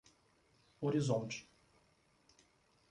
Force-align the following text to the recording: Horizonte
Horizonte 0.81 1.45